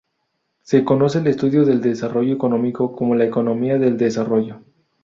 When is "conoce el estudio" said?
0.83-1.63